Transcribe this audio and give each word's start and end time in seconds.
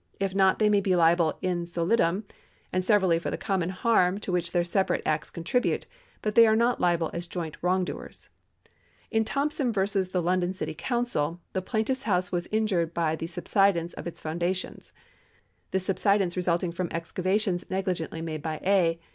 If 0.19 0.33
not, 0.33 0.57
they 0.57 0.67
may 0.67 0.81
be 0.81 0.95
liable 0.95 1.37
in 1.43 1.65
solifhim 1.65 2.23
and 2.73 2.83
severally 2.83 3.19
for 3.19 3.29
the 3.29 3.37
common 3.37 3.69
harm 3.69 4.19
to 4.21 4.31
whicli 4.31 4.49
their 4.51 4.63
separate 4.63 5.03
acts 5.05 5.29
contribute; 5.29 5.85
but 6.23 6.33
they 6.33 6.47
are 6.47 6.55
not 6.55 6.81
liable 6.81 7.11
as 7.13 7.27
joint 7.27 7.55
wrongdoers. 7.61 8.27
In 9.11 9.23
Thompmn 9.23 9.71
v. 9.71 10.11
The 10.11 10.19
London 10.23 10.53
('ounly 10.55 10.75
Council^ 10.75 11.37
the 11.53 11.61
plaintiff's 11.61 12.05
hou.se 12.05 12.29
was 12.31 12.47
injured 12.51 12.95
by 12.95 13.15
the 13.15 13.27
subsidence 13.27 13.93
of 13.93 14.07
its 14.07 14.19
foundations, 14.19 14.91
this 15.69 15.85
subsidence 15.85 16.33
resuItiTig 16.33 16.73
from 16.73 16.87
excavations 16.89 17.63
negligently 17.69 18.23
made 18.23 18.41
by 18.41 18.59
A. 18.63 18.99